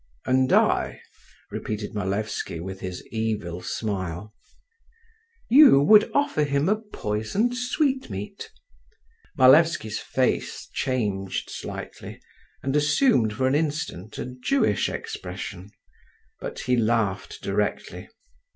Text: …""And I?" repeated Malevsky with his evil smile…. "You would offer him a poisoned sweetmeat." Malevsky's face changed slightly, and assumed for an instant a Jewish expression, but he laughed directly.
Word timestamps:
…""And 0.25 0.51
I?" 0.51 0.99
repeated 1.51 1.93
Malevsky 1.93 2.59
with 2.59 2.79
his 2.79 3.05
evil 3.11 3.61
smile…. 3.61 4.33
"You 5.47 5.79
would 5.79 6.09
offer 6.15 6.43
him 6.43 6.67
a 6.67 6.77
poisoned 6.77 7.55
sweetmeat." 7.55 8.49
Malevsky's 9.37 9.99
face 9.99 10.67
changed 10.73 11.51
slightly, 11.51 12.19
and 12.63 12.75
assumed 12.75 13.33
for 13.33 13.45
an 13.45 13.53
instant 13.53 14.17
a 14.17 14.25
Jewish 14.25 14.89
expression, 14.89 15.69
but 16.39 16.61
he 16.61 16.75
laughed 16.75 17.43
directly. 17.43 18.09